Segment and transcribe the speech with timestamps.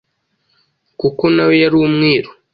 [0.99, 2.29] kuko na we yari umwiru.